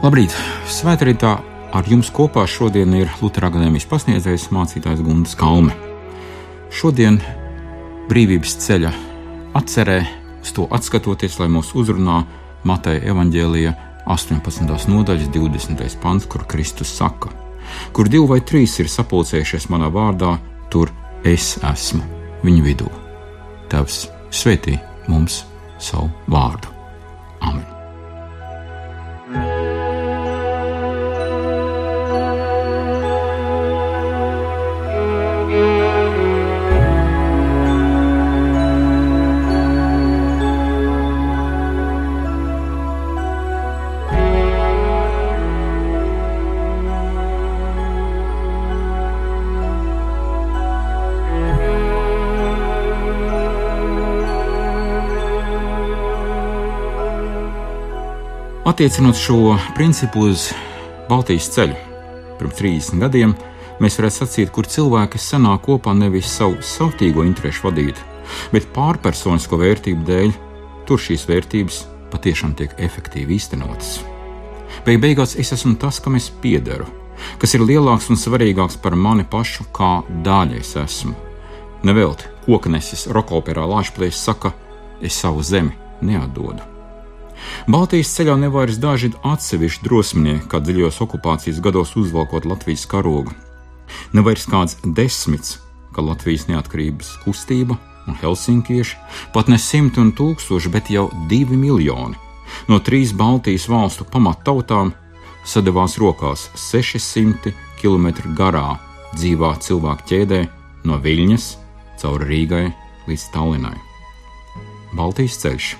Labrīt! 0.00 0.32
Svētkrītā 0.64 1.30
ar 1.76 1.88
jums 1.92 2.08
kopā 2.16 2.46
šodien 2.48 2.94
ir 2.96 3.10
Lutera 3.20 3.50
akadēmijas 3.50 3.84
pasniedzējs 3.90 4.46
mācītājs 4.54 5.02
Gunts 5.04 5.34
Kalme. 5.36 5.74
Šodien 6.72 7.18
brīvības 8.08 8.54
ceļa 8.64 8.94
atcerē, 9.60 9.98
uz 10.40 10.54
to 10.56 10.64
atskatoties, 10.72 11.36
lai 11.42 11.50
mūs 11.52 11.74
uzrunā 11.76 12.22
Mateja 12.64 13.12
evaņģēlija 13.12 13.74
18. 14.08 14.88
nodaļas 14.88 15.28
20. 15.34 15.98
pants, 16.00 16.24
kur 16.32 16.46
Kristus 16.48 16.94
saka: 16.96 17.28
Kur 17.92 18.08
divi 18.08 18.24
vai 18.30 18.38
trīs 18.40 18.78
ir 18.80 18.88
sapulcējušies 18.88 19.68
manā 19.68 19.90
vārdā, 19.92 20.38
tur 20.72 20.94
es 21.28 21.58
esmu 21.60 22.00
viņu 22.40 22.64
vidū. 22.70 22.88
Tevs 23.68 24.06
svētī 24.32 24.78
mums 25.12 25.42
savu 25.76 26.08
vārdu. 26.24 26.72
Amen! 27.44 27.69
Attiecinot 58.80 59.16
šo 59.16 59.58
principu 59.76 60.22
uz 60.24 60.46
Baltijas 61.08 61.50
ceļu, 61.52 61.74
pirms 62.38 62.54
30 62.56 63.02
gadiem, 63.02 63.34
mēs 63.76 63.98
varētu 64.00 64.16
sacīt, 64.22 64.52
kur 64.56 64.64
cilvēki 64.64 65.20
sanāk 65.20 65.66
kopā 65.66 65.92
nevis 65.92 66.30
savu 66.32 66.56
savtīgo 66.64 67.20
interesu 67.28 67.66
vadīt, 67.66 68.00
bet 68.54 68.70
pārpersonisko 68.72 69.58
vērtību 69.60 70.08
dēļ, 70.08 70.32
tur 70.88 71.04
šīs 71.04 71.26
vērtības 71.28 71.82
patiešām 72.14 72.56
tiek 72.56 72.72
efektīvi 72.80 73.36
īstenotas. 73.36 73.98
Beig 74.88 75.04
beigās 75.04 75.36
es 75.36 75.52
esmu 75.58 75.76
tas, 75.76 76.00
kam 76.00 76.16
es 76.16 76.32
piederu, 76.40 76.88
kas 77.36 77.52
ir 77.52 77.68
lielāks 77.68 78.08
un 78.08 78.16
svarīgāks 78.16 78.80
par 78.80 78.96
mani 78.96 79.28
pašu, 79.28 79.68
kā 79.76 79.98
daļa 80.24 80.56
es 80.64 80.72
esmu. 80.86 81.12
Nevelti 81.84 82.32
koknesis 82.48 83.10
rokoperā 83.12 83.68
Lāčplēs 83.76 84.24
saka, 84.24 84.56
es 85.04 85.20
savu 85.20 85.44
zemi 85.44 85.76
neatdodu. 86.00 86.79
Baltijas 87.70 88.12
ceļā 88.16 88.36
nevairs 88.40 88.78
daži 88.82 89.12
atsevišķi 89.26 89.86
drosminieki, 89.86 90.48
kā 90.50 90.60
dziļos 90.64 91.00
okupācijas 91.04 91.60
gados 91.64 91.96
uzvalkot 92.00 92.48
Latvijas 92.48 92.86
karogu. 92.90 93.34
Nevairs 94.16 94.46
kāds 94.50 94.78
desmits, 94.84 95.58
kā 95.94 96.04
Latvijas 96.04 96.48
neatkarības 96.50 97.16
kustība 97.24 97.78
un 98.08 98.16
helsinkieši, 98.20 98.98
pat 99.34 99.50
ne 99.52 99.58
simti 99.58 100.00
un 100.02 100.14
tūkstoši, 100.16 100.72
bet 100.72 100.90
jau 100.92 101.08
divi 101.30 101.58
miljoni 101.58 102.18
no 102.68 102.80
trīs 102.84 103.12
Baltijas 103.16 103.68
valstu 103.70 104.06
pamattautām 104.10 104.92
sadavās 105.46 105.98
rokās 106.02 106.48
600 106.58 107.54
km 107.80 108.10
garā 108.38 108.78
dzīvā 109.16 109.54
cilvēku 109.64 110.08
ķēdē 110.12 110.40
no 110.88 110.98
Viļņas 111.04 111.52
caur 112.00 112.26
Rīgai 112.26 112.66
līdz 113.08 113.30
Tallinai. 113.34 113.89
Baltijas 114.96 115.38
ceļš 115.42 115.70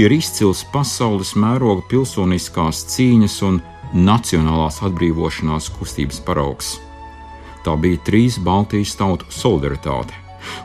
ir 0.00 0.12
izcils 0.14 0.64
pasaules 0.72 1.34
mēroga 1.36 1.84
pilsoniskās 1.90 2.84
cīņas 2.94 3.36
un 3.48 3.60
nacionālās 3.94 4.80
atbrīvošanās 4.86 5.70
kustības 5.76 6.20
paraugs. 6.24 6.74
Tā 7.64 7.76
bija 7.80 8.00
trīs 8.04 8.38
Baltijas 8.42 8.96
tautu 8.98 9.28
solidaritāte, 9.32 10.16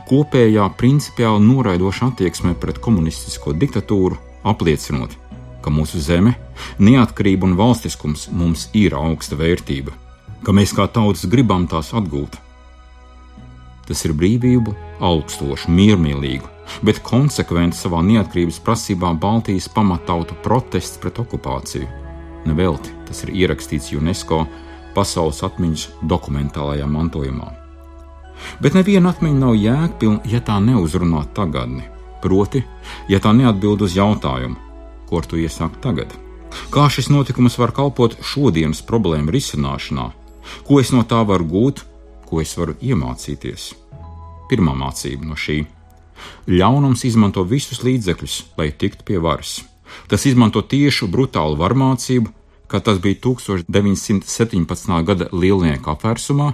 kopējā 0.10 0.66
principiāli 0.80 1.46
noraidoša 1.46 2.12
attieksme 2.12 2.56
pret 2.60 2.82
komunistisko 2.84 3.54
diktatūru, 3.56 4.18
apliecinot, 4.44 5.16
ka 5.64 5.72
mūsu 5.72 6.02
zeme, 6.04 6.36
neatkarība 6.80 7.48
un 7.48 7.56
valstiskums 7.60 8.28
mums 8.32 8.68
ir 8.76 8.96
augsta 8.98 9.40
vērtība, 9.40 9.96
ka 10.44 10.56
mēs 10.56 10.76
kā 10.76 10.88
tautas 10.92 11.28
gribam 11.32 11.68
tās 11.68 11.94
atgūt. 11.96 12.40
Tas 13.90 14.04
ir 14.06 14.14
brīvību, 14.14 14.76
augstošu, 15.02 15.72
miermīlīgu, 15.74 16.46
bet 16.86 17.02
konsekventi 17.02 17.78
savā 17.80 18.04
neatkarības 18.06 18.60
prasībā 18.62 19.16
Baltijas 19.18 19.66
pamattautu 19.74 20.38
protests 20.46 21.02
pret 21.02 21.18
okupāciju. 21.24 21.88
Nevelti 22.46 22.94
tas 23.08 23.24
ir 23.26 23.34
ierakstīts 23.34 23.90
UNESCO 23.98 24.44
pasaules 24.94 25.42
atmiņas 25.48 25.88
dokumentālajā 26.12 26.86
mantojumā. 26.86 27.50
Bet 28.62 28.78
neviena 28.78 29.10
atmiņa 29.12 29.40
nav 29.42 29.58
jēgpilna, 29.58 30.22
ja 30.30 30.40
tā 30.46 30.60
neuzrunā 30.64 31.26
tagadni, 31.36 31.84
proti, 32.24 32.62
ja 33.10 33.20
tā 33.20 33.34
neatbild 33.36 33.84
uz 33.90 33.98
jautājumu, 33.98 34.56
ko 35.10 35.20
ar 35.20 35.28
to 35.28 35.42
iesākt 35.42 35.82
tagad. 35.84 36.14
Kā 36.74 36.86
šis 36.94 37.10
notikums 37.10 37.58
var 37.60 37.74
kalpot 37.76 38.16
šodienas 38.26 38.82
problēmu 38.86 39.34
risināšanā, 39.34 40.10
ko 40.66 40.80
es 40.82 40.94
no 40.94 41.04
tā 41.06 41.22
varu 41.26 41.50
gūt, 41.50 41.84
ko 42.30 42.44
es 42.46 42.56
varu 42.58 42.78
iemācīties? 42.80 43.74
Pirmā 44.50 44.78
mācība 44.78 45.26
no 45.26 45.38
šī 45.38 45.64
Ļaunums 46.50 47.06
izmanto 47.08 47.44
visus 47.48 47.84
līdzekļus, 47.86 48.36
lai 48.58 48.72
tiktu 48.72 49.06
pie 49.08 49.20
varas. 49.24 49.60
Tas 50.10 50.26
izmanto 50.30 50.62
tiešu 50.62 51.10
brutālu 51.12 51.58
varmācību, 51.60 52.32
kā 52.70 52.82
tas 52.86 53.00
bija 53.02 53.20
1917. 53.26 54.96
gada 55.06 55.30
lielnieku 55.34 55.94
apvērsumā, 55.94 56.54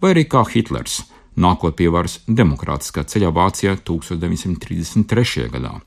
vai 0.00 0.14
arī 0.14 0.24
kā 0.28 0.44
Hitlers, 0.48 1.02
nākot 1.36 1.76
pie 1.76 1.90
varas 1.92 2.20
demokrātiskā 2.28 3.04
ceļā 3.04 3.32
Vācijā 3.36 3.76
1933. 3.76 5.48
gadā. 5.52 5.78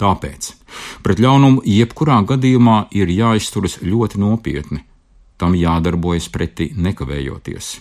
Tāpēc 0.00 0.50
pret 1.06 1.20
ļaunumu 1.22 1.62
jebkurā 1.70 2.18
gadījumā 2.26 2.88
ir 2.98 3.12
jāizturas 3.14 3.78
ļoti 3.84 4.18
nopietni, 4.18 4.82
tam 5.38 5.54
jādarbojas 5.54 6.26
pretī 6.34 6.72
nekavējoties. 6.74 7.76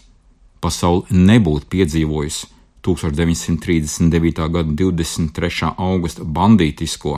Pasaule 0.64 1.04
nebūtu 1.12 1.68
piedzīvojusi 1.74 2.48
1939. 2.88 4.48
gada 4.54 4.76
23. 4.80 5.74
augusta 5.78 6.24
bandītisko 6.24 7.18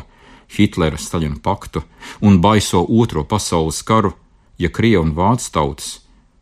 Hitlera 0.56 0.98
Staļina 0.98 1.38
paktu 1.44 1.84
un 2.26 2.40
baiso 2.42 2.82
Otro 2.90 3.24
pasaules 3.26 3.82
karu, 3.86 4.14
ja 4.58 4.70
Krievija 4.70 5.02
un 5.02 5.14
Vācu 5.18 5.52
tautas 5.54 6.00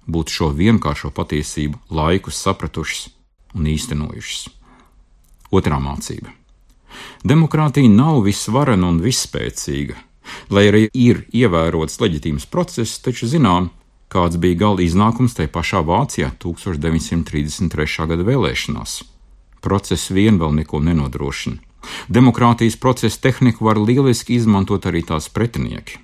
būtu 0.07 0.37
šo 0.37 0.49
vienkāršo 0.55 1.11
patiesību 1.15 1.79
laikus 1.91 2.39
sapratušas 2.43 3.09
un 3.55 3.67
īstenojušas. 3.71 4.47
Otrā 5.53 5.79
mācība. 5.79 6.33
Demokrātija 7.23 7.89
nav 7.89 8.23
visvarena 8.25 8.89
un 8.89 8.99
visspēcīga. 9.03 9.95
Lai 10.55 10.67
arī 10.69 10.87
ir 10.93 11.25
ievērots 11.35 11.99
leģitīms 11.99 12.47
process, 12.51 12.99
taču 13.03 13.27
zinām, 13.27 13.69
kāds 14.13 14.37
bija 14.37 14.61
gala 14.67 14.85
iznākums 14.85 15.33
tajā 15.37 15.49
pašā 15.53 15.81
Vācijā 15.87 16.29
1933. 16.43 18.07
gada 18.11 18.29
vēlēšanās 18.29 19.01
process 19.63 20.11
vien 20.11 20.39
vēl 20.41 20.53
neko 20.59 20.81
nenodrošina. 20.83 21.61
Demokrātijas 22.07 22.77
procesa 22.79 23.19
tehniku 23.27 23.65
var 23.67 23.79
lieliski 23.79 24.37
izmantot 24.37 24.85
arī 24.87 25.03
tās 25.07 25.29
pretinieki. 25.31 25.99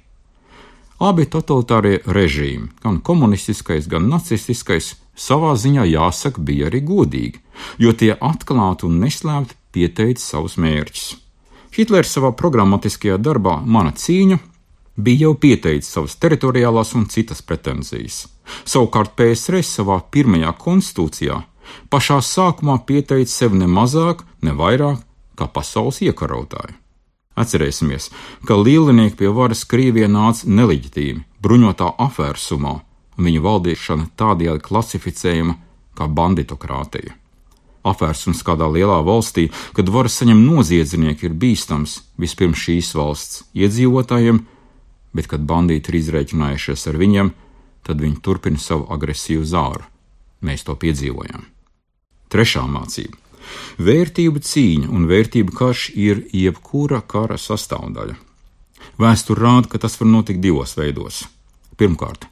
Abi 1.00 1.24
totalitārie 1.32 2.02
režīmi, 2.04 2.74
gan 2.84 3.00
komunistiskais, 3.00 3.88
gan 3.88 4.10
nacistiskais, 4.12 4.98
savā 5.16 5.54
ziņā 5.56 5.86
jāsaka, 5.88 6.44
bija 6.44 6.68
arī 6.68 6.82
godīgi, 6.84 7.40
jo 7.80 7.94
tie 7.96 8.12
atklāti 8.16 8.88
un 8.88 9.00
neslēpti 9.06 9.56
pieteica 9.76 10.24
savus 10.24 10.58
mērķus. 10.60 11.06
Hitlers 11.78 12.12
savā 12.12 12.34
programmatiskajā 12.36 13.16
darbā 13.22 13.60
Mana 13.64 13.94
cīņa 13.96 14.40
bija 15.04 15.28
jau 15.28 15.36
pieteicis 15.40 15.92
savas 15.96 16.18
teritoriālās 16.22 16.96
un 17.00 17.08
citas 17.12 17.42
pretenzijas. 17.46 18.26
Savukārt 18.66 19.16
PSRS 19.18 19.80
savā 19.80 20.00
pirmajā 20.12 20.52
konstitūcijā 20.60 21.40
pašā 21.94 22.20
sākumā 22.26 22.80
pieteica 22.86 23.32
sevi 23.32 23.62
ne 23.62 23.70
mazāk, 23.70 24.24
ne 24.42 24.54
vairāk 24.58 25.02
kā 25.40 25.48
pasaules 25.54 26.02
iekarotāju. 26.06 26.76
Atcerēsimies, 27.40 28.10
ka 28.44 28.58
lielinieki 28.60 29.16
pie 29.22 29.30
varas 29.32 29.64
Krievijā 29.70 30.10
nāca 30.12 30.50
neleģitīmi, 30.50 31.24
bruņotā 31.40 31.94
afērsumā, 32.08 32.74
un 33.16 33.30
viņa 33.30 33.44
valdīšana 33.46 34.10
tādējādi 34.20 34.66
klasificējama 34.66 35.56
kā 35.96 36.08
banditokrātija. 36.20 37.16
Afērsums 37.88 38.44
kādā 38.44 38.68
lielā 38.68 39.00
valstī, 39.08 39.48
kad 39.76 39.88
varas 39.88 40.18
saņem 40.20 40.42
noziedznieki, 40.44 41.30
ir 41.30 41.38
bīstams 41.40 42.02
vispirms 42.20 42.60
šīs 42.60 42.92
valsts 43.00 43.46
iedzīvotājiem, 43.56 44.42
bet, 45.14 45.30
kad 45.32 45.46
bandīti 45.50 45.92
ir 45.92 46.00
izreikinājušies 46.02 46.88
ar 46.92 47.00
viņiem, 47.00 47.32
tad 47.86 48.02
viņi 48.04 48.22
turpina 48.26 48.60
savu 48.62 48.88
agresīvu 48.94 49.46
zāru. 49.48 49.86
Mēs 50.46 50.64
to 50.68 50.76
piedzīvojam. 50.80 51.46
Trešā 52.30 52.64
mācība. 52.70 53.18
Vērtību 53.82 54.42
cīņa 54.46 54.90
un 54.94 55.08
vērtību 55.10 55.56
karš 55.56 55.90
ir 55.98 56.26
jebkura 56.36 57.02
kara 57.02 57.40
sastāvdaļa. 57.42 58.16
Vēsture 59.00 59.42
rāda, 59.42 59.70
ka 59.72 59.82
tas 59.82 59.98
var 60.00 60.12
notikt 60.12 60.44
divos 60.44 60.76
veidos. 60.78 61.24
Pirmkārt, 61.80 62.28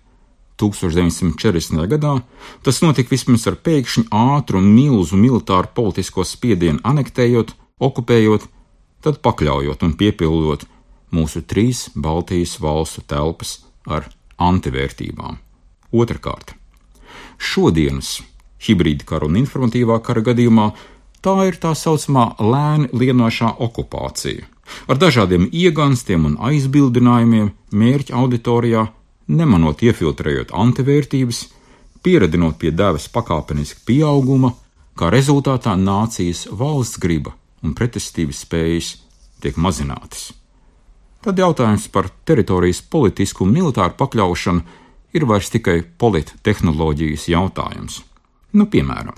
1940. 0.61 1.87
gadā 1.89 2.13
tas 2.65 2.81
notika 2.83 3.13
vismaz 3.13 3.47
ar 3.49 3.57
pēkšņu 3.63 4.07
ātru 4.11 4.61
un 4.61 4.69
milzu 4.73 5.19
militāru 5.19 5.69
politisko 5.75 6.25
spiedienu 6.27 6.81
anektējot, 6.87 7.53
okupējot, 7.79 8.47
tad 9.05 9.21
pakļaujot 9.25 9.85
un 9.85 9.93
piepildot 9.99 10.65
mūsu 11.13 11.43
trīs 11.47 11.87
Baltijas 11.95 12.57
valstu 12.61 13.03
telpas 13.07 13.59
ar 13.87 14.09
antivērtībām. 14.37 15.39
Otrakārt, 15.95 16.53
šodienas 17.37 18.17
hibrīda 18.67 19.07
kara 19.07 19.27
un 19.29 19.37
informatīvā 19.39 19.99
kara 20.03 20.23
gadījumā 20.25 20.71
tā 21.23 21.35
ir 21.49 21.57
tā 21.61 21.73
saucamā 21.77 22.29
lēni 22.39 22.89
lienošā 22.93 23.53
okupācija, 23.63 24.45
ar 24.87 24.99
dažādiem 24.99 25.47
ieganstiem 25.51 26.27
un 26.29 26.37
aizbildinājumiem 26.49 27.51
mērķa 27.71 28.15
auditorijā, 28.19 28.87
nemanot 29.27 29.83
iefiltrējot 29.83 30.53
antivērtības, 30.55 31.43
pieredinot 32.03 32.59
pie 32.61 32.71
devas 32.71 33.07
pakāpeniska 33.11 33.83
pieauguma, 33.87 34.53
kā 34.97 35.11
rezultātā 35.13 35.75
nācijas 35.79 36.47
valsts 36.51 36.99
griba 37.01 37.35
un 37.63 37.75
pretestības 37.77 38.43
spējas 38.45 38.95
tiek 39.41 39.57
mazinātas. 39.59 40.31
Tad 41.25 41.39
jautājums 41.41 41.87
par 41.91 42.09
teritorijas 42.27 42.81
politisku 42.81 43.45
un 43.45 43.55
militāru 43.55 43.97
pakļaušanu 43.97 44.61
ir 45.17 45.25
vairs 45.25 45.49
tikai 45.53 45.81
polittehnoloģijas 45.97 47.27
jautājums. 47.31 48.01
Nu, 48.53 48.67
piemēram, 48.69 49.17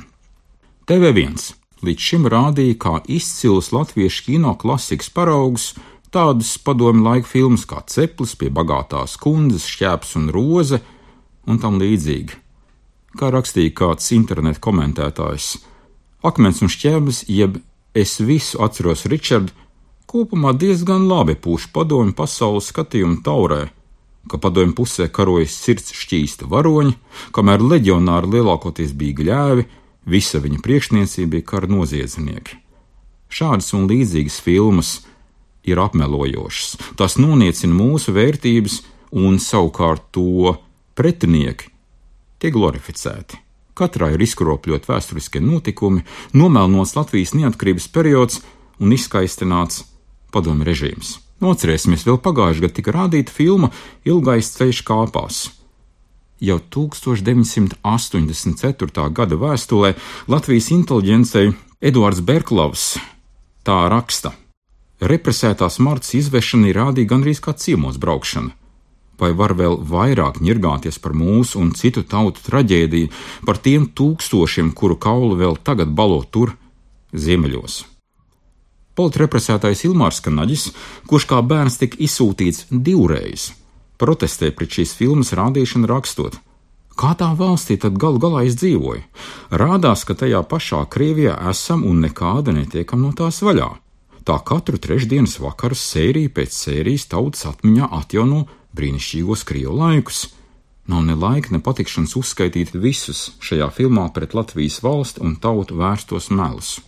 TV1 0.90 1.38
līdz 1.86 2.06
šim 2.10 2.28
rādīja 2.32 2.78
kā 2.82 2.96
izcils 3.08 3.72
latviešu 3.76 4.26
kino 4.30 4.56
klasikas 4.60 5.12
paraugs 5.14 5.74
tādas 6.14 6.56
padomu 6.58 7.04
laika 7.06 7.30
filmas 7.30 7.66
kā 7.70 7.84
Ceplis 7.86 8.36
pie 8.40 8.50
bagātās 8.50 9.16
kundzes, 9.22 9.68
šķēps 9.70 10.16
un 10.20 10.30
roze 10.34 10.82
un 11.50 11.60
tam 11.62 11.80
līdzīgi. 11.82 12.38
Kā 13.20 13.32
rakstīja 13.34 13.74
kāds 13.78 14.12
internetu 14.14 14.62
komentētājs, 14.66 15.56
akmens 16.26 16.62
un 16.66 16.70
šķēbes, 16.70 17.24
jeb 17.30 17.58
es 17.98 18.20
visu 18.22 18.60
atceros 18.64 19.06
Richardu, 19.10 19.54
kopumā 20.10 20.56
diezgan 20.58 21.06
labi 21.10 21.36
pūš 21.38 21.70
padomu 21.74 22.16
pasaules 22.18 22.72
skatījumu 22.72 23.22
taurē, 23.26 23.68
ka 24.30 24.40
padomju 24.42 24.76
pusē 24.78 25.10
karojas 25.14 25.58
sirds 25.62 25.94
šķīsta 25.96 26.50
varoņi, 26.50 26.96
kamēr 27.36 27.64
leģionāri 27.66 28.34
lielākoties 28.36 28.96
bija 28.98 29.20
gļēvi, 29.22 29.68
visa 30.10 30.42
viņa 30.42 30.62
priekšniecība 30.66 31.36
bija 31.36 31.48
kara 31.54 31.70
noziedznieki. 31.70 32.58
Šādas 33.30 33.70
un 33.78 33.86
līdzīgas 33.90 34.40
filmas 34.42 34.94
ir 35.70 35.82
apmelojošas, 35.82 36.96
tās 36.98 37.20
noniecina 37.22 37.76
mūsu 37.76 38.16
vērtības 38.16 38.80
un 39.14 39.38
savukārt 39.42 40.10
to 40.16 40.56
pretinieki 40.98 41.70
tiek 42.42 42.56
glorificēti. 42.56 43.38
Katrā 43.78 44.10
ir 44.16 44.24
izkropļot 44.26 44.90
vēsturiskie 44.90 45.40
notikumi, 45.44 46.02
nomelnots 46.36 46.98
Latvijas 46.98 47.36
neatkarības 47.38 47.88
periods 47.94 48.42
un 48.82 48.92
izskaistināts 48.96 49.86
padomju 50.34 50.64
režīms. 50.68 51.08
Nocerēsimies, 51.40 52.04
vēl 52.08 52.18
pagājušajā 52.20 52.62
gadā 52.66 52.76
tika 52.76 52.92
rādīta 52.96 53.32
filma 53.32 53.68
Ilgais 54.08 54.48
ceļš 54.58 54.80
kāpās. 54.88 55.36
Jau 56.40 56.60
1984. 56.72 57.80
gada 59.12 59.36
vēstulē 59.36 59.90
Latvijas 60.32 60.72
inteliģencei 60.72 61.52
Eduards 61.84 62.22
Berklovs 62.24 63.00
tā 63.68 63.90
raksta: 63.92 64.32
Represētās 65.00 65.80
martas 65.84 66.14
izvešana 66.20 66.68
ir 66.72 66.76
rādīta 66.80 67.12
gandrīz 67.14 67.40
kā 67.44 67.52
ciemos 67.56 68.00
braukšana. 68.00 68.52
Vai 69.20 69.32
var 69.36 69.52
vēl 69.60 69.76
vairāk 69.84 70.40
ņirgāties 70.44 71.00
par 71.04 71.12
mūsu 71.12 71.60
un 71.60 71.76
citu 71.76 72.04
tautu 72.08 72.40
traģēdiju, 72.46 73.12
par 73.44 73.60
tiem 73.60 73.92
tūkstošiem, 73.92 74.72
kuru 74.72 74.96
kaulu 74.96 75.36
vēl 75.40 75.60
tagad 75.60 75.92
balo 75.92 76.24
tur, 76.24 76.56
ziemeļos? 77.12 77.99
Politrepresētais 79.00 79.86
Ilmārs 79.88 80.20
Kanaģis, 80.26 80.66
kurš 81.08 81.30
kā 81.32 81.40
bērns 81.40 81.80
tika 81.80 82.00
izsūtīts 82.04 82.66
divreiz, 82.70 83.54
protestē 83.96 84.52
pret 84.52 84.76
šīs 84.76 84.92
filmas 85.00 85.32
rādīšanu 85.40 85.88
rakstot. 85.88 86.36
Kā 87.00 87.14
tā 87.16 87.30
valstī 87.40 87.78
tad 87.80 87.96
galu 87.96 88.20
galā 88.20 88.44
izdzīvoja? 88.50 89.06
Rādās, 89.56 90.04
ka 90.04 90.18
tajā 90.20 90.42
pašā 90.52 90.82
Krievijā 90.92 91.38
esam 91.48 91.86
un 91.88 92.02
nekāda 92.04 92.52
netiekam 92.52 93.06
no 93.06 93.14
tās 93.16 93.40
vaļā. 93.40 93.70
Tā 94.28 94.36
katru 94.44 94.82
trešdienas 94.84 95.38
vakaru 95.40 95.80
sērija 95.80 96.34
pēc 96.36 96.58
sērijas 96.58 97.08
tautas 97.14 97.48
atmiņā 97.54 97.88
atjauno 98.02 98.42
brīnišķīgos 98.76 99.46
Krievu 99.48 99.78
laikus. 99.80 100.26
Nav 100.92 101.08
ne 101.08 101.16
laika, 101.16 101.54
ne 101.56 101.64
patikšanas 101.64 102.18
uzskaitīt 102.20 102.76
visus 102.76 103.30
šajā 103.40 103.72
filmā 103.80 104.10
pret 104.12 104.36
Latvijas 104.36 104.82
valsti 104.84 105.24
un 105.24 105.40
tautu 105.40 105.80
vērstos 105.80 106.34
melus. 106.36 106.82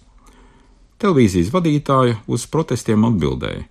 Televīzijas 1.01 1.51
vadītāja 1.53 2.19
uz 2.30 2.45
protestiem 2.45 3.06
atbildēja: 3.09 3.65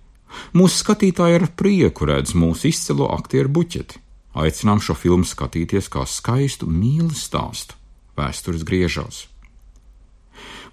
Mūsu 0.55 0.81
skatītāji 0.83 1.39
ar 1.39 1.47
prieku 1.55 2.07
redz 2.09 2.35
mūsu 2.35 2.69
izcilo 2.71 3.09
aktieru 3.15 3.51
buķeti. 3.57 3.99
Aicinām 4.41 4.79
šo 4.83 4.95
filmu 4.95 5.27
skatīties 5.27 5.89
kā 5.91 6.05
skaistu 6.07 6.67
mīlestības 6.71 7.25
stāstu. 7.27 7.75
Vēstures 8.19 8.63
griežos. 8.67 9.25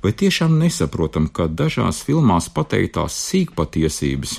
Vai 0.03 0.13
tiešām 0.15 0.59
nesaprotam, 0.61 1.27
ka 1.27 1.49
dažās 1.51 2.05
filmās 2.07 2.47
pateiktās 2.55 3.17
sīkpatiesības 3.19 4.37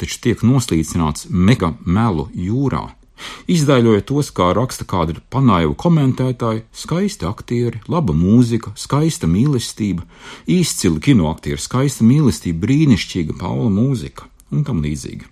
taču 0.00 0.16
tiek 0.24 0.42
noslīcināts 0.46 1.28
mega 1.30 1.74
melu 1.84 2.28
jūrā? 2.32 2.88
Izdēļojot 3.50 4.06
tos, 4.08 4.30
kā 4.34 4.50
raksta 4.56 4.86
kādi 4.88 5.18
panāju 5.32 5.74
komentētāji, 5.78 6.64
skaisti 6.72 7.28
aktieri, 7.28 7.82
laba 7.90 8.14
mūzika, 8.16 8.74
skaista 8.78 9.30
mīlestība, 9.30 10.06
izcili 10.46 11.02
kinoaktieri, 11.10 11.60
skaista 11.60 12.06
mīlestība, 12.06 12.64
brīnišķīga 12.66 13.38
Paula 13.40 13.70
mūzika 13.72 14.28
un 14.50 14.66
tam 14.66 14.82
līdzīgi. 14.84 15.28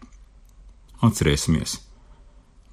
Atcerēsimies! 1.04 1.78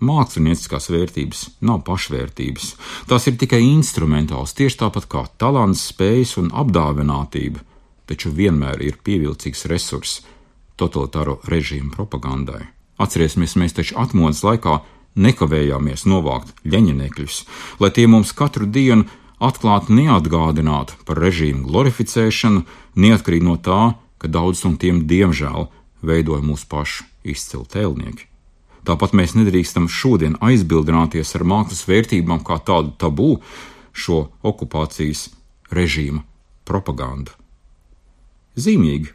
Mākslinieckās 0.06 0.90
vērtības 0.92 1.42
nav 1.64 1.86
pašvērtības, 1.88 2.72
tās 3.08 3.30
ir 3.30 3.38
tikai 3.40 3.62
instrumentāls, 3.64 4.52
tieši 4.58 4.82
tāpat 4.82 5.08
kā 5.08 5.24
talants, 5.40 5.86
spējas 5.94 6.36
un 6.42 6.50
apdāvinātība, 6.52 7.64
taču 8.10 8.34
vienmēr 8.36 8.84
ir 8.84 9.00
pievilcīgs 9.06 9.66
resurs 9.72 10.20
totalitāro 10.76 11.40
režīmu 11.48 11.94
propagandai. 11.96 12.66
Atcerēsimies, 13.00 13.56
mēs 13.60 13.76
taču 13.76 13.98
atmodas 14.00 14.44
laikā 14.44 14.82
nekavējāmies 15.16 16.06
novākt 16.10 16.54
ļeņinekļus, 16.68 17.38
lai 17.80 17.92
tie 17.96 18.08
mums 18.12 18.34
katru 18.36 18.68
dienu 18.68 19.08
atklāti 19.40 19.96
neatgādinātu 19.96 21.00
par 21.08 21.20
režīmu 21.24 21.66
glorificēšanu, 21.68 22.64
neatkarīgi 22.96 23.48
no 23.48 23.58
tā, 23.58 23.96
ka 24.20 24.32
daudz 24.32 24.64
no 24.66 24.76
tiem 24.80 25.04
diemžēl 25.10 25.70
veidoja 26.06 26.44
mūsu 26.46 26.68
pašu 26.72 27.06
izcilu 27.26 27.66
tēlnieki. 27.70 28.30
Tāpat 28.86 29.16
mēs 29.18 29.34
nedrīkstam 29.34 29.88
šodien 29.90 30.38
aizbildināties 30.46 31.34
ar 31.38 31.44
mākslas 31.48 31.88
vērtībām 31.90 32.44
kā 32.46 32.60
tādu 32.62 32.94
tabū 33.02 33.32
šo 33.96 34.28
okupācijas 34.46 35.32
režīma 35.74 36.22
propagandu. 36.70 37.34
Zīmīgi, 38.56 39.10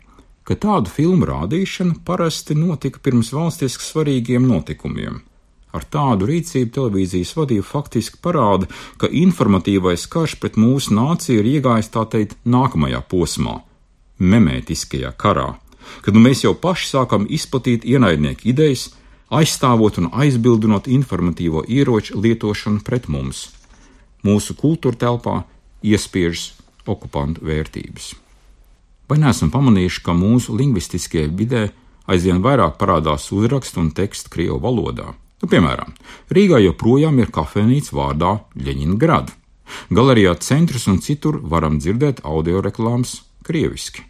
ka 0.44 0.56
tādu 0.58 0.90
filmu 0.90 1.28
rādīšana 1.28 2.00
parasti 2.04 2.56
notika 2.58 2.98
pirms 2.98 3.30
valstiski 3.32 3.86
svarīgiem 3.86 4.48
notikumiem, 4.50 5.20
Ar 5.70 5.84
tādu 5.86 6.26
rīcību 6.26 6.72
televīzijas 6.74 7.34
vadība 7.38 7.66
faktiski 7.66 8.18
parāda, 8.22 8.66
ka 8.98 9.06
informatīvais 9.06 10.08
karš 10.10 10.36
pret 10.42 10.58
mūsu 10.58 10.94
nāciju 10.96 11.42
ir 11.42 11.50
iegājis 11.56 11.92
tā 11.94 12.06
teikt 12.10 12.38
nākamajā 12.44 13.02
posmā- 13.10 13.60
memētiskajā 14.32 15.12
karā, 15.16 15.54
kad 16.02 16.14
nu 16.14 16.20
mēs 16.20 16.42
jau 16.44 16.54
paši 16.54 16.90
sākam 16.94 17.26
izplatīt 17.28 17.86
ienaidnieku 17.86 18.50
idejas, 18.50 18.90
aizstāvot 19.30 19.98
un 19.98 20.10
aizbildinot 20.10 20.90
informatīvo 20.90 21.62
ieroču 21.68 22.18
lietošanu 22.18 22.82
pret 22.82 23.08
mums. 23.08 23.50
Mūsu 24.26 24.54
kultūra 24.58 24.96
telpā 24.96 25.44
iespiežas 25.82 26.52
okupantu 26.86 27.46
vērtības. 27.46 28.14
Vai 29.08 29.18
neesam 29.18 29.50
pamanījuši, 29.50 30.02
ka 30.02 30.12
mūsu 30.12 30.54
lingvistiskajā 30.58 31.30
vidē 31.34 31.70
aizvien 32.06 32.42
vairāk 32.42 32.76
parādās 32.78 33.30
uzrakstu 33.32 33.80
un 33.80 33.90
tekstu 33.90 34.30
krievu 34.30 34.58
valodā? 34.62 35.14
Nu, 35.40 35.48
piemēram, 35.48 35.94
Rīgā 36.28 36.60
joprojām 36.60 37.18
ir 37.22 37.30
kafejnīca 37.32 37.96
vārdā 37.96 38.32
Ļeņingrad. 38.60 39.32
Galerijā 39.94 40.34
centrs 40.42 40.86
un 40.90 40.98
citur 41.00 41.38
varam 41.40 41.78
dzirdēt 41.80 42.20
audio 42.28 42.60
reklāmas 42.60 43.20
krieviski. 43.46 44.04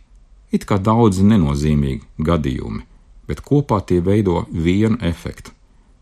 It 0.50 0.66
kā 0.66 0.80
daudzi 0.82 1.22
nenozīmīgi 1.22 2.24
gadījumi, 2.26 2.82
bet 3.30 3.44
kopā 3.46 3.78
tie 3.86 4.00
veido 4.02 4.42
vienu 4.50 4.98
efektu. 5.06 5.54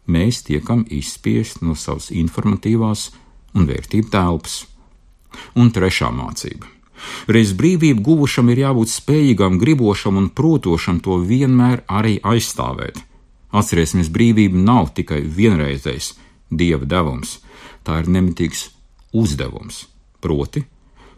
Mēs 0.09 0.41
tiekam 0.47 0.87
izspiesti 0.89 1.67
no 1.69 1.75
savas 1.77 2.09
informatīvās 2.09 3.11
un 3.53 3.69
vērtību 3.69 4.09
telpas. 4.15 4.63
Un 5.61 5.69
trešā 5.75 6.09
mācība. 6.15 6.65
Reiz 7.29 7.53
brīvību 7.55 8.01
guvušam 8.07 8.49
ir 8.49 8.63
jābūt 8.65 8.95
spējīgam, 8.95 9.61
gribošam 9.61 10.17
un 10.17 10.31
protošam 10.33 11.03
to 11.05 11.21
vienmēr 11.29 11.85
arī 12.01 12.17
aizstāvēt 12.25 13.05
Atcerēsimies, 13.49 14.11
brīvība 14.13 14.61
nav 14.61 14.93
tikai 14.97 15.23
vienreizējs 15.25 16.13
dieva 16.51 16.85
devums, 16.89 17.39
tā 17.85 18.03
ir 18.03 18.11
nemitīgs 18.13 18.69
uzdevums, 19.17 19.87
proti, 20.21 20.67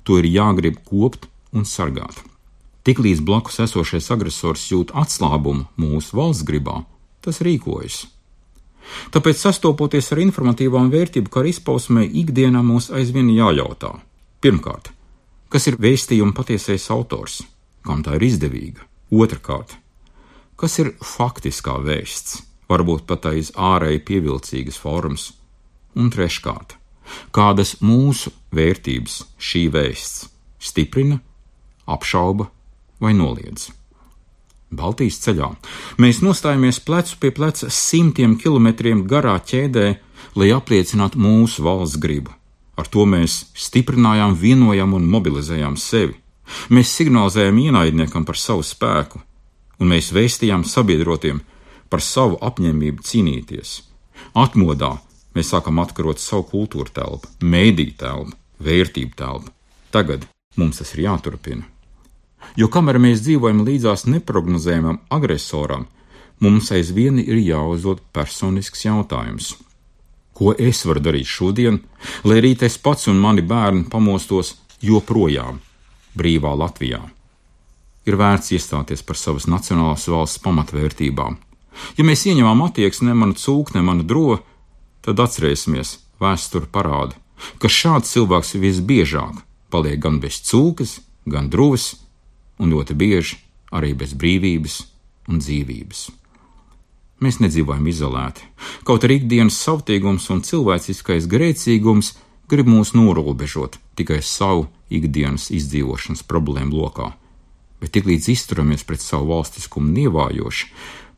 to 0.06 0.20
ir 0.20 0.28
jāgrib 0.30 0.78
kopt 0.86 1.26
un 1.52 1.66
sargāt. 1.66 2.22
Tiklīdz 2.86 3.20
blakus 3.26 3.60
esošais 3.66 4.08
agresors 4.14 4.68
jūt 4.70 4.94
atslābumu 4.96 5.66
mūsu 5.76 6.16
valsts 6.16 6.46
gribā, 6.46 6.80
tas 7.20 7.42
rīkojas. 7.44 8.06
Tāpēc, 9.14 9.36
sastopoties 9.36 10.08
ar 10.14 10.22
informatīvām 10.22 10.88
vērtību 10.90 11.30
kara 11.30 11.50
izpausmē, 11.50 12.06
ikdienā 12.22 12.62
mums 12.64 12.88
aizvien 12.94 13.28
jājautā: 13.34 13.92
pirmkārt, 14.40 14.90
kas 15.52 15.68
ir 15.68 15.76
vēstījuma 15.82 16.34
patiesais 16.34 16.88
autors, 16.94 17.42
kam 17.86 18.02
tā 18.06 18.16
ir 18.18 18.26
izdevīga? 18.30 18.86
Otrakārt, 19.10 19.76
kas 20.60 20.76
ir 20.82 20.92
faktiskā 21.00 21.78
vēsts, 21.80 22.42
varbūt 22.68 23.06
pat 23.08 23.30
aiz 23.32 23.50
ārēji 23.56 24.04
pievilcīgas 24.10 24.78
formas? 24.80 25.30
Un 25.96 26.12
treškārt, 26.12 26.76
kādas 27.34 27.78
mūsu 27.80 28.32
vērtības 28.54 29.22
šī 29.40 29.66
vēsts 29.74 30.28
stiprina, 30.60 31.18
apšauba 31.88 32.50
vai 33.00 33.14
noliedz? 33.16 33.70
Baltijas 34.70 35.18
ceļā. 35.24 35.48
Mēs 35.98 36.20
nostājamies 36.22 36.78
plecu 36.86 37.16
pie 37.18 37.32
pleca 37.34 37.70
simtiem 37.74 38.36
kilometriem 38.38 39.02
garā 39.10 39.34
ķēdē, 39.42 39.86
lai 40.38 40.52
apliecinātu 40.54 41.18
mūsu 41.18 41.64
valsts 41.66 41.98
gribu. 41.98 42.30
Ar 42.78 42.86
to 42.86 43.02
mēs 43.08 43.48
stiprinājām, 43.58 44.36
vienojām 44.38 44.94
un 44.94 45.08
mobilizējām 45.10 45.74
sevi. 45.80 46.14
Mēs 46.70 46.92
signalizējām 46.94 47.58
ienaidniekam 47.64 48.24
par 48.26 48.38
savu 48.38 48.62
spēku, 48.66 49.18
un 49.80 49.90
mēs 49.92 50.12
vēstījām 50.14 50.64
sabiedrotiem 50.68 51.40
par 51.90 52.02
savu 52.04 52.38
apņēmību 52.44 53.04
cīnīties. 53.06 53.80
Atmodā 54.38 54.98
mēs 55.34 55.50
sākam 55.54 55.80
atkarot 55.82 56.20
savu 56.20 56.46
kultūra 56.52 56.92
telpu, 57.00 57.30
mēdī 57.42 57.90
telpu, 57.98 58.36
vērtību 58.62 59.16
telpu. 59.16 59.52
Tagad 59.90 60.26
mums 60.60 60.78
tas 60.78 60.92
ir 60.94 61.06
jāturpina. 61.08 61.64
Jo 62.56 62.68
kamēr 62.72 62.98
mēs 63.02 63.22
dzīvojam 63.24 63.64
līdzās 63.66 64.06
neparedzējumam 64.08 65.00
agresoram, 65.12 65.86
mums 66.40 66.70
aizvien 66.72 67.20
ir 67.20 67.40
jāuzdod 67.42 68.00
personisks 68.16 68.86
jautājums. 68.86 69.54
Ko 70.32 70.54
es 70.56 70.86
varu 70.88 71.02
darīt 71.04 71.28
šodien, 71.28 71.82
lai 72.24 72.40
rīt 72.40 72.64
es 72.64 72.78
pats 72.80 73.10
un 73.12 73.20
mani 73.20 73.44
bērni 73.44 73.84
pamostos 73.92 74.54
joprojām 74.80 75.60
brīvā 76.16 76.54
Latvijā? 76.56 77.02
Ir 78.08 78.16
vērts 78.16 78.54
iestāties 78.56 79.02
par 79.04 79.18
savas 79.20 79.46
nacionālās 79.50 80.08
valsts 80.08 80.40
pamatvērtībām. 80.44 81.36
Ja 81.98 82.04
mēs 82.04 82.24
ieņemam 82.26 82.64
attieksmi 82.66 83.10
ne 83.10 83.16
manu 83.16 83.36
cūku, 83.38 83.76
ne 83.76 83.82
manu 83.84 84.06
drogu, 84.06 84.40
tad 85.04 85.20
atcerēsimies, 85.20 85.98
vēsture 86.20 86.68
parāda, 86.72 87.16
ka 87.60 87.68
šāds 87.68 88.12
cilvēks 88.14 88.56
visbiežāk 88.60 89.44
paliek 89.70 90.00
gan 90.02 90.18
bez 90.20 90.40
cūkas, 90.44 90.98
gan 91.30 91.48
drūves, 91.52 91.94
un 92.60 92.72
ļoti 92.74 92.96
bieži 92.96 93.38
arī 93.72 93.94
bez 93.96 94.16
brīvības 94.18 94.80
un 95.30 95.38
dzīvības. 95.40 96.08
Mēs 97.20 97.38
nedzīvojam 97.42 97.86
izolēti, 97.90 98.44
kaut 98.88 99.04
arī 99.04 99.20
ikdienas 99.20 99.58
savtīgums 99.60 100.26
un 100.32 100.40
cilvēciskais 100.44 101.28
grēcīgums 101.30 102.14
grib 102.50 102.70
mūs 102.70 102.94
norobežot 102.96 103.76
tikai 103.98 104.22
savu 104.24 104.66
ikdienas 104.90 105.50
izdzīvošanas 105.54 106.24
problēmu 106.26 106.80
lokā, 106.80 107.12
bet 107.80 107.94
tiklīdz 107.96 108.28
izturamies 108.32 108.84
pret 108.84 109.02
savu 109.02 109.32
valstiskumu 109.32 109.92
nievājoši, 109.96 110.68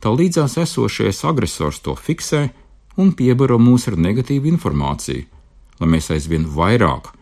tā 0.02 0.12
līdzās 0.14 0.58
esošais 0.62 1.24
agresors 1.28 1.82
to 1.82 1.94
fiksē 1.98 2.48
un 2.96 3.12
piebaro 3.18 3.58
mūs 3.58 3.88
ar 3.90 3.98
negatīvu 3.98 4.50
informāciju, 4.52 5.26
lai 5.80 5.90
mēs 5.96 6.10
aizvien 6.14 6.46
vairāk 6.46 7.12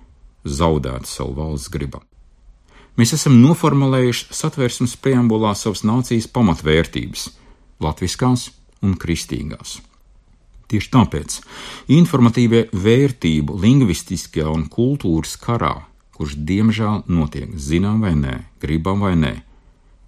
zaudētu 0.44 1.08
savu 1.08 1.36
valsts 1.38 1.72
gribu. 1.72 2.02
Mēs 2.98 3.14
esam 3.16 3.38
noformulējuši 3.40 4.34
satversmes 4.34 4.96
preambulā 5.00 5.54
savas 5.56 5.84
nācijas 5.86 6.26
pamatvērtības- 6.28 7.28
latviskās 7.84 8.50
un 8.82 8.96
kristīgās. 8.96 9.78
Tieši 10.68 10.90
tāpēc 10.90 11.40
informatīvie 11.88 12.68
vērtību 12.70 13.56
lingvistiskajā 13.62 14.50
un 14.52 14.68
kultūras 14.68 15.36
karā, 15.40 15.86
kurš 16.20 16.34
diemžēl 16.36 17.06
notiek 17.08 17.54
zinām 17.56 18.02
vai 18.04 18.12
nē, 18.12 18.34
gribam 18.60 19.00
vai 19.00 19.14
nē, 19.16 19.32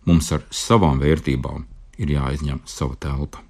mums 0.04 0.26
ar 0.36 0.42
savām 0.52 1.00
vērtībām 1.00 1.64
ir 2.04 2.12
jāizņem 2.12 2.58
sava 2.68 2.98
telpa. 3.00 3.40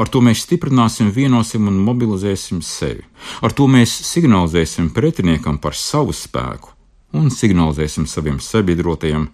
Ar 0.00 0.08
to 0.08 0.22
mēs 0.24 0.46
stiprināsim, 0.46 1.10
vienosim 1.12 1.68
un 1.68 1.76
mobilizēsim 1.84 2.62
sevi. 2.64 3.04
Ar 3.44 3.52
to 3.52 3.68
mēs 3.68 3.92
signalizēsim 4.08 4.88
pretiniekam 4.96 5.60
par 5.60 5.76
savu 5.76 6.16
spēku 6.16 6.72
un 7.12 7.28
signalizēsim 7.30 8.08
saviem 8.08 8.40
sabiedrotajiem 8.40 9.28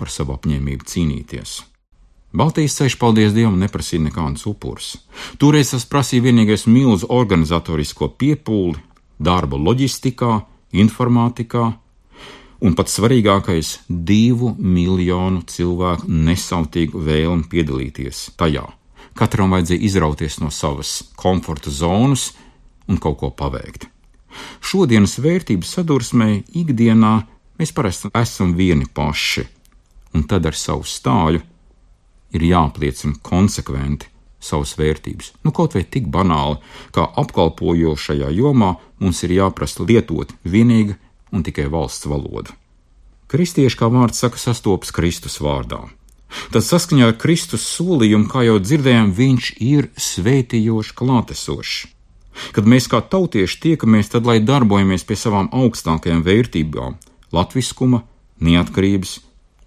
par 0.00 0.10
savu 0.10 0.34
apņēmību 0.34 0.88
cīnīties. 0.90 1.60
Baltijas 2.34 2.74
ceļš, 2.78 2.96
paldies 2.98 3.32
Dievam, 3.34 3.58
neprasīja 3.62 4.04
nekādus 4.08 4.46
upurus. 4.50 4.90
Toreiz 5.38 5.70
tas 5.72 5.86
prasīja 5.86 6.26
vienīgais 6.26 6.66
milzu 6.66 7.06
organizatorisko 7.10 8.10
piepūli, 8.18 8.82
darbu 9.18 9.58
loģistikā, 9.58 10.40
informātikā, 10.74 11.72
un 12.60 12.74
pats 12.76 12.98
svarīgākais- 12.98 13.78
divu 14.12 14.54
miljonu 14.58 15.42
cilvēku 15.42 16.08
nesautīgu 16.08 17.00
vēlmi 17.00 17.48
piedalīties 17.48 18.30
tajā. 18.36 18.66
Katram 19.14 19.50
vajadzēja 19.50 19.80
izrauties 19.82 20.40
no 20.40 20.50
savas 20.50 21.02
komforta 21.16 21.70
zonas 21.70 22.32
un 22.88 22.98
kaut 22.98 23.18
ko 23.18 23.30
paveikt. 23.30 23.86
Šodienas 24.60 25.18
vērtību 25.18 25.66
sadursmē 25.66 26.44
ikdienā 26.54 27.26
mēs 27.58 27.72
parasti 27.74 28.10
esam 28.14 28.54
vieni 28.54 28.86
paši, 28.86 29.46
un 30.14 30.24
tad 30.24 30.46
ar 30.46 30.54
savu 30.54 30.82
stāļu 30.82 31.42
ir 32.32 32.40
jāapliecina 32.40 33.18
konsekventi 33.22 34.06
savas 34.40 34.76
vērtības. 34.78 35.32
Nu, 35.44 35.52
kaut 35.52 35.74
vai 35.74 35.84
tik 35.84 36.06
banāli, 36.08 36.60
kā 36.94 37.04
apkalpojošajā 37.22 38.30
jomā 38.32 38.76
mums 39.00 39.22
ir 39.26 39.36
jāprasa 39.36 39.84
lietot 39.84 40.32
vienīgi 40.44 40.96
un 41.32 41.44
tikai 41.46 41.68
valsts 41.70 42.08
valodu. 42.10 42.54
Kristieši, 43.30 43.78
kā 43.78 43.86
vārds 43.92 44.18
saka, 44.18 44.40
sastopas 44.42 44.90
Kristus 44.90 45.38
vārdā. 45.38 45.84
Tad 46.54 46.64
saskaņā 46.66 47.10
ar 47.10 47.16
Kristus 47.18 47.62
solījumu, 47.76 48.28
kā 48.30 48.44
jau 48.46 48.58
dzirdējām, 48.62 49.12
viņš 49.14 49.50
ir 49.62 49.90
svētījošs, 49.98 50.94
klātesošs. 50.98 51.88
Kad 52.54 52.66
mēs 52.70 52.86
kā 52.90 53.00
tautieši 53.02 53.58
tiekamies, 53.62 54.10
tad 54.10 54.26
lai 54.26 54.38
darbojamies 54.42 55.04
pie 55.06 55.18
savām 55.18 55.50
augstākajām 55.54 56.22
vērtībām- 56.26 56.96
latviskuma, 57.36 58.02
neatkarības 58.40 59.18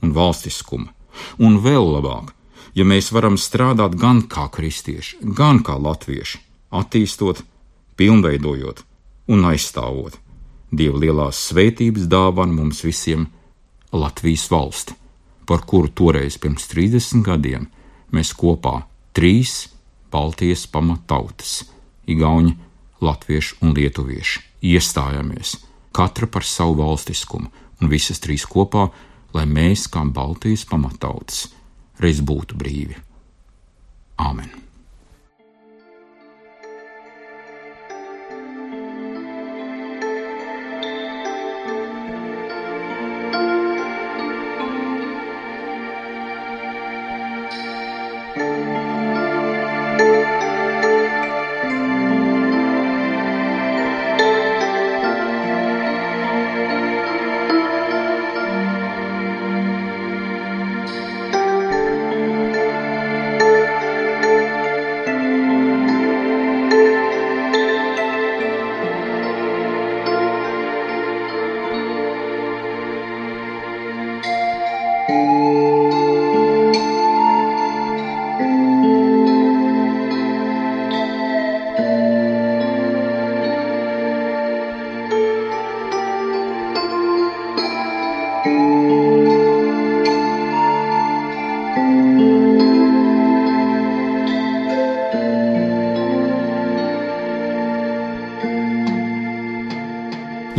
un 0.02 0.14
valstiskuma. 0.16 0.90
Un 1.38 1.60
vēl 1.60 1.86
labāk, 1.96 2.34
ja 2.74 2.84
mēs 2.84 3.12
varam 3.12 3.36
strādāt 3.38 3.96
gan 4.00 4.24
kā 4.24 4.50
kristieši, 4.50 5.22
gan 5.36 5.64
kā 5.64 5.78
latvieši, 5.78 6.40
attīstot, 6.72 7.44
pilnveidojot 7.96 8.84
un 9.28 9.46
aizstāvot 9.46 10.23
Dieva 10.74 10.98
lielās 10.98 11.38
svētības 11.52 12.08
dāvanu 12.10 12.58
mums 12.58 12.80
visiem 12.82 13.28
Latvijas 13.94 14.48
valsti, 14.50 14.96
par 15.46 15.62
kuru 15.70 15.92
toreiz 15.94 16.40
pirms 16.42 16.66
30 16.72 17.22
gadiem 17.28 17.68
mēs 18.14 18.34
kopā 18.34 18.80
trīs 19.14 19.68
Baltijas 20.14 20.66
pamatautas 20.70 21.62
Igauni, 22.10 22.56
Latvieši 23.04 23.60
un 23.62 23.76
Lietuvieši 23.78 24.42
iestājāmies, 24.74 25.58
katra 25.94 26.28
par 26.28 26.46
savu 26.48 26.80
valstiskumu, 26.82 27.52
un 27.82 27.92
visas 27.92 28.22
trīs 28.24 28.48
kopā, 28.50 28.88
lai 29.36 29.46
mēs, 29.46 29.86
kā 29.92 30.02
Baltijas 30.10 30.66
pamatautas, 30.70 31.48
reiz 32.02 32.24
būtu 32.24 32.58
brīvi. 32.58 32.98
Āmen! 34.18 34.73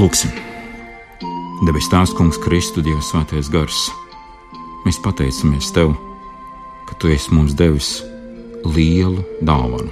Lūksim! 0.04 0.34
Debes 1.64 1.86
Tēvs, 1.88 2.10
Kungs, 2.12 2.36
Kristu, 2.36 2.82
Dievs, 2.84 3.06
Svētais 3.08 3.48
Gars! 3.48 3.86
Mēs 4.84 4.98
pateicamies 5.00 5.70
Tev, 5.72 5.94
ka 6.84 6.98
Tu 7.00 7.14
esi 7.14 7.32
mums 7.32 7.54
devis 7.56 8.02
lielu 8.68 9.24
dāvanu, 9.40 9.88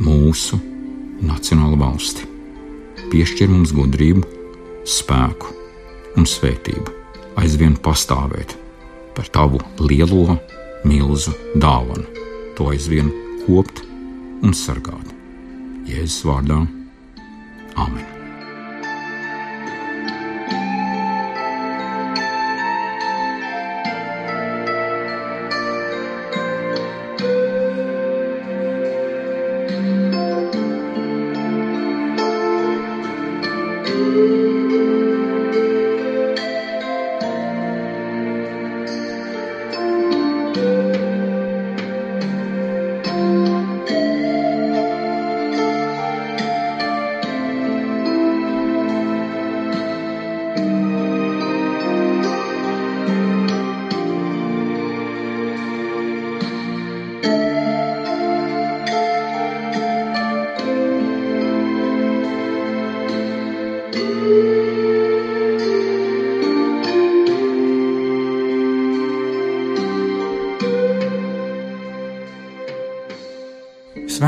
mūsu 0.00 0.56
nacionālu 1.20 1.76
valsti. 1.76 2.24
Piešķir 3.12 3.52
mums 3.52 3.76
gudrību, 3.76 4.24
spēku 4.88 5.52
un 6.16 6.24
svētību, 6.24 6.96
aizvien 7.36 7.76
pastāvēt 7.84 8.56
par 9.12 9.28
Tavu 9.28 9.60
lielo, 9.84 10.38
milzu 10.88 11.36
dāvanu, 11.52 12.08
to 12.56 12.72
aizvien 12.72 13.12
kopt 13.44 13.84
un 14.40 14.56
sargāt. 14.56 15.12
Jēzus 15.84 16.24
vārdā 16.24 16.64
Āmen! 17.76 18.17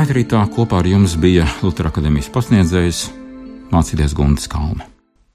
Svētrītā 0.01 0.39
kopā 0.49 0.79
ar 0.81 0.87
jums 0.89 1.13
bija 1.21 1.43
Lutera 1.61 1.91
akadēmijas 1.91 2.31
pasniedzējs 2.33 3.03
Mācīties 3.69 4.17
Guntis 4.17 4.49
Kalns. 4.49 4.90